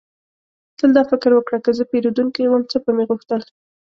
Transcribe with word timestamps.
تل 0.77 0.89
دا 0.97 1.03
فکر 1.11 1.31
وکړه: 1.33 1.57
که 1.65 1.71
زه 1.77 1.83
پیرودونکی 1.91 2.43
وم، 2.47 2.63
څه 2.71 2.77
به 2.83 2.91
مې 2.95 3.03
غوښتل؟ 3.09 3.41